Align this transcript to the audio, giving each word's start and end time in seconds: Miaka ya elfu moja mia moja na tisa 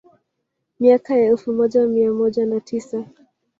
Miaka 0.79 1.17
ya 1.17 1.27
elfu 1.27 1.53
moja 1.53 1.85
mia 1.87 2.11
moja 2.13 2.45
na 2.45 2.59
tisa 2.59 3.05